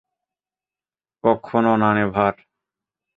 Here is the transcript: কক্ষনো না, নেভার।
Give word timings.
কক্ষনো 1.23 1.73
না, 1.75 1.89
নেভার। 1.93 2.35